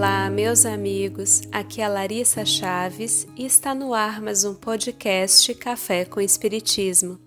[0.00, 1.42] Olá, meus amigos.
[1.52, 7.20] Aqui é Larissa Chaves e está no ar mais um podcast Café com Espiritismo.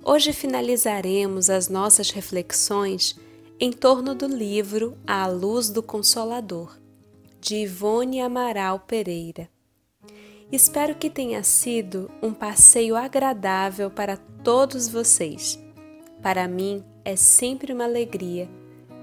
[0.00, 3.18] Hoje finalizaremos as nossas reflexões
[3.58, 6.78] em torno do livro A Luz do Consolador,
[7.40, 9.48] de Ivone Amaral Pereira.
[10.52, 15.58] Espero que tenha sido um passeio agradável para todos vocês.
[16.22, 18.48] Para mim é sempre uma alegria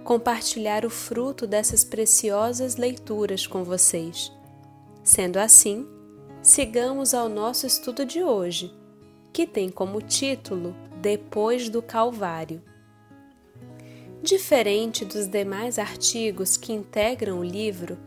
[0.03, 4.31] compartilhar o fruto dessas preciosas leituras com vocês.
[5.03, 5.87] Sendo assim,
[6.41, 8.73] sigamos ao nosso estudo de hoje,
[9.31, 12.61] que tem como título Depois do Calvário.
[14.21, 17.97] Diferente dos demais artigos que integram o livro,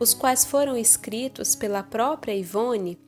[0.00, 2.98] os quais foram escritos pela própria Ivone,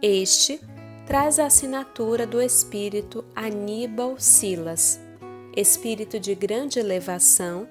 [0.00, 0.60] este
[1.06, 5.00] traz a assinatura do espírito Aníbal Silas
[5.54, 7.68] espírito de grande elevação,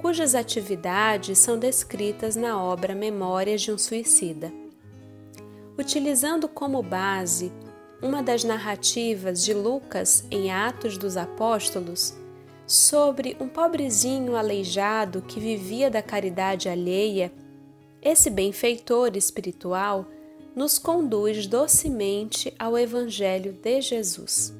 [0.00, 4.52] cujas atividades são descritas na obra Memórias de um Suicida.
[5.78, 7.52] Utilizando como base
[8.02, 12.14] uma das narrativas de Lucas em Atos dos Apóstolos,
[12.66, 17.32] sobre um pobrezinho aleijado que vivia da caridade alheia,
[18.00, 20.06] esse benfeitor espiritual
[20.54, 24.54] nos conduz docemente ao Evangelho de Jesus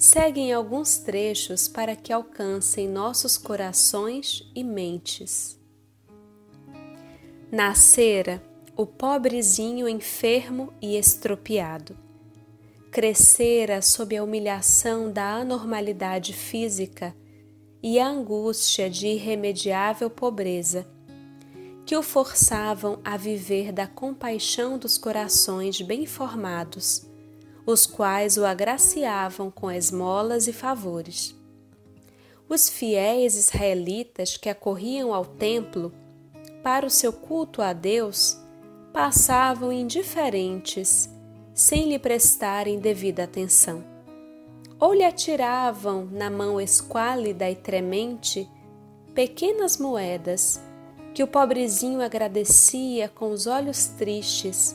[0.00, 5.60] seguem alguns trechos para que alcancem nossos corações e mentes.
[7.52, 8.42] Nascera
[8.74, 11.94] o pobrezinho enfermo e estropiado.
[12.90, 17.14] Crescera sob a humilhação da anormalidade física
[17.82, 20.88] e a angústia de irremediável pobreza,
[21.84, 27.09] que o forçavam a viver da compaixão dos corações bem formados
[27.66, 31.34] os quais o agraciavam com esmolas e favores.
[32.48, 35.92] Os fiéis israelitas que acorriam ao templo
[36.62, 38.36] para o seu culto a Deus
[38.92, 41.08] passavam indiferentes,
[41.54, 43.84] sem lhe prestarem devida atenção.
[44.78, 48.48] Ou lhe atiravam na mão esquálida e tremente
[49.14, 50.60] pequenas moedas
[51.14, 54.74] que o pobrezinho agradecia com os olhos tristes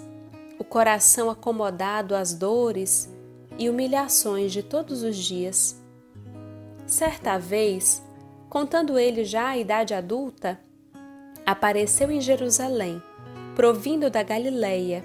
[0.58, 3.12] o coração acomodado às dores
[3.58, 5.82] e humilhações de todos os dias.
[6.86, 8.04] Certa vez,
[8.50, 10.60] contando ele já a idade adulta,
[11.46, 13.02] apareceu em Jerusalém,
[13.56, 15.04] provindo da Galileia,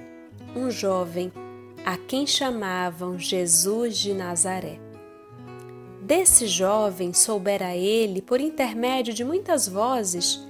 [0.54, 1.32] um jovem
[1.84, 4.78] a quem chamavam Jesus de Nazaré.
[6.02, 10.44] Desse jovem soubera ele, por intermédio de muitas vozes,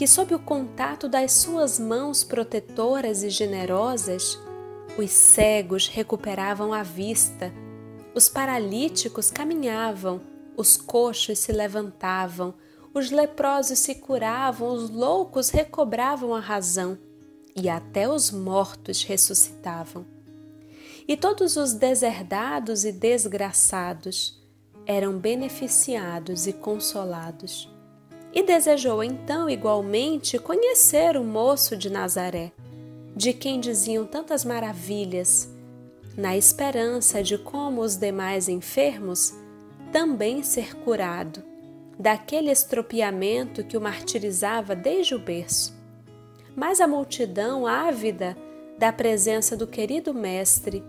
[0.00, 4.38] que, sob o contato das suas mãos protetoras e generosas,
[4.96, 7.52] os cegos recuperavam a vista,
[8.14, 10.22] os paralíticos caminhavam,
[10.56, 12.54] os coxos se levantavam,
[12.94, 16.96] os leprosos se curavam, os loucos recobravam a razão
[17.54, 20.06] e até os mortos ressuscitavam.
[21.06, 24.40] E todos os deserdados e desgraçados
[24.86, 27.68] eram beneficiados e consolados
[28.32, 32.52] e desejou então igualmente conhecer o moço de Nazaré,
[33.14, 35.50] de quem diziam tantas maravilhas,
[36.16, 39.34] na esperança de, como os demais enfermos,
[39.92, 41.42] também ser curado
[41.98, 45.74] daquele estropiamento que o martirizava desde o berço.
[46.56, 48.36] Mas a multidão, ávida
[48.78, 50.82] da presença do querido Mestre,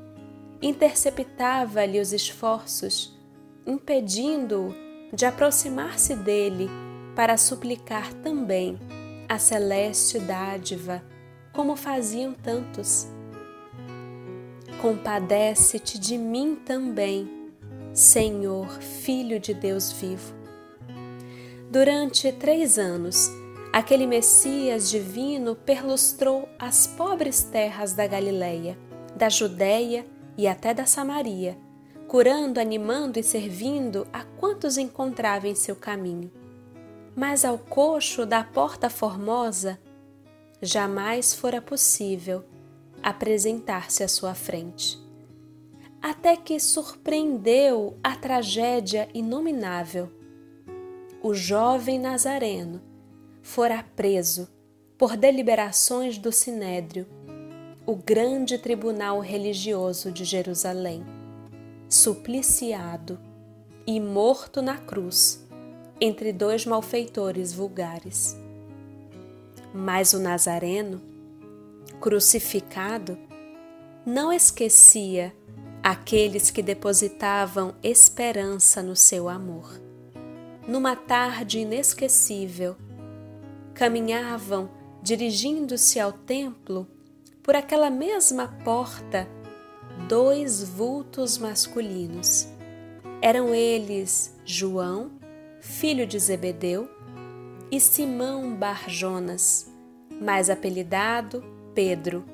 [0.62, 3.18] interceptava-lhe os esforços,
[3.66, 4.74] impedindo-o
[5.14, 6.70] de aproximar-se dele
[7.16, 8.78] para suplicar também
[9.28, 11.04] a celeste dádiva,
[11.54, 13.08] como faziam tantos.
[14.82, 17.50] Compadece-te de mim também,
[17.94, 20.34] Senhor, Filho de Deus vivo.
[21.70, 23.30] Durante três anos,
[23.72, 28.78] aquele Messias divino perlustrou as pobres terras da Galileia,
[29.16, 30.06] da Judéia
[30.38, 31.58] e até da Samaria,
[32.08, 36.41] curando, animando e servindo a quantos encontrava em seu caminho
[37.16, 39.80] mas ao coxo da Porta Formosa
[40.62, 42.44] jamais fora possível
[43.02, 45.00] apresentar-se à sua frente.
[46.02, 50.12] Até que surpreendeu a tragédia inominável.
[51.22, 52.82] O jovem Nazareno
[53.42, 54.48] fora preso
[54.98, 57.08] por deliberações do Sinédrio,
[57.86, 61.04] o grande tribunal religioso de Jerusalém,
[61.90, 63.20] supliciado
[63.86, 65.48] e morto na cruz
[66.02, 68.36] entre dois malfeitores vulgares.
[69.72, 71.00] Mas o Nazareno,
[72.00, 73.16] crucificado,
[74.04, 75.32] não esquecia
[75.84, 79.80] aqueles que depositavam esperança no seu amor.
[80.68, 82.76] Numa tarde inesquecível,
[83.76, 84.70] caminhavam
[85.04, 86.88] dirigindo-se ao templo,
[87.44, 89.28] por aquela mesma porta,
[90.08, 92.48] dois vultos masculinos.
[93.22, 95.21] Eram eles João,
[95.62, 96.90] filho de Zebedeu,
[97.70, 99.72] e Simão Barjonas,
[100.20, 101.42] mais apelidado
[101.74, 102.26] Pedro,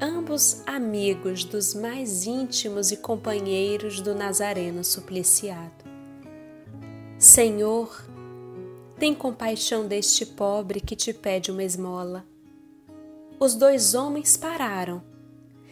[0.00, 5.84] ambos amigos dos mais íntimos e companheiros do Nazareno supliciado.
[7.18, 8.04] Senhor,
[8.98, 12.24] tem compaixão deste pobre que te pede uma esmola.
[13.38, 15.02] Os dois homens pararam,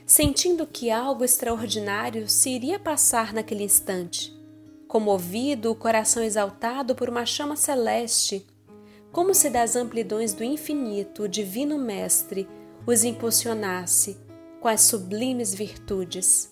[0.05, 4.35] sentindo que algo extraordinário se iria passar naquele instante.
[4.88, 8.46] Comovido, o coração exaltado por uma chama celeste,
[9.10, 12.48] como se das amplidões do infinito o Divino Mestre
[12.86, 14.16] os impulsionasse
[14.60, 16.50] com as sublimes virtudes.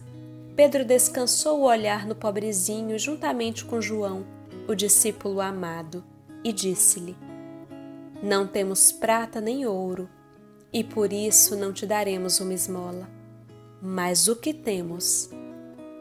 [0.56, 4.26] Pedro descansou o olhar no pobrezinho juntamente com João,
[4.66, 6.04] o discípulo amado
[6.42, 7.16] e disse-lhe:
[8.20, 10.08] Não temos prata nem ouro,
[10.72, 13.08] e por isso não te daremos uma esmola.
[13.80, 15.30] Mas o que temos,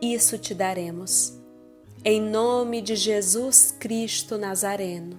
[0.01, 1.42] isso te daremos.
[2.05, 5.17] Em nome de Jesus Cristo Nazareno,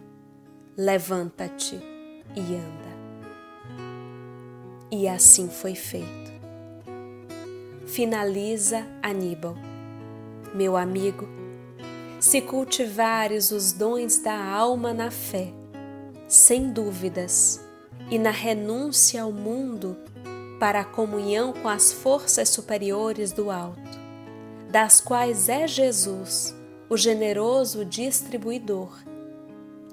[0.76, 1.76] levanta-te
[2.36, 2.94] e anda.
[4.90, 6.30] E assim foi feito.
[7.86, 9.56] Finaliza Aníbal.
[10.54, 11.26] Meu amigo,
[12.20, 15.54] se cultivares os dons da alma na fé,
[16.28, 17.64] sem dúvidas,
[18.10, 19.96] e na renúncia ao mundo
[20.60, 23.98] para a comunhão com as forças superiores do alto,
[24.70, 26.54] das quais é Jesus,
[26.94, 28.88] o generoso distribuidor.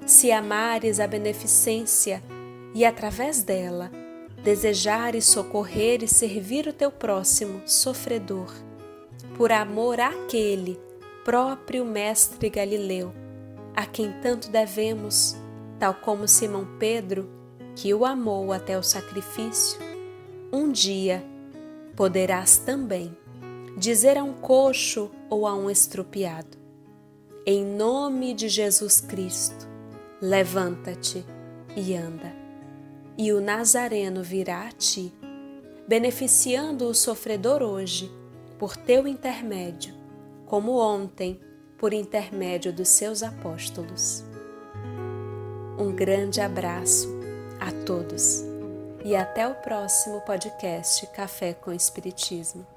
[0.06, 2.22] Se amares a beneficência
[2.76, 3.92] e através dela
[4.44, 8.54] desejares socorrer e servir o teu próximo sofredor,
[9.36, 10.80] por amor àquele
[11.26, 13.12] próprio Mestre Galileu,
[13.76, 15.36] a quem tanto devemos,
[15.80, 17.28] tal como Simão Pedro,
[17.76, 19.80] que o amou até o sacrifício,
[20.54, 21.24] um dia
[21.96, 23.18] poderás também
[23.76, 26.61] dizer a um coxo ou a um estrupiado:
[27.46, 29.68] Em nome de Jesus Cristo,
[30.22, 31.26] levanta-te
[31.76, 32.32] e anda.
[33.18, 35.12] E o Nazareno virá a ti,
[35.88, 38.12] beneficiando o sofredor hoje,
[38.60, 40.02] por teu intermédio
[40.46, 41.40] como ontem,
[41.80, 44.24] por intermédio dos seus apóstolos.
[45.80, 47.08] Um grande abraço
[47.58, 48.44] a todos
[49.04, 52.68] e até o próximo podcast Café com Espiritismo.